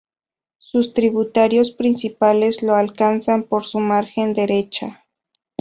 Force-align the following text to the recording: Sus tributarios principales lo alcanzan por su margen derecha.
Sus 0.57 0.95
tributarios 0.95 1.73
principales 1.73 2.63
lo 2.63 2.73
alcanzan 2.73 3.43
por 3.43 3.65
su 3.65 3.79
margen 3.79 4.33
derecha. 4.33 5.05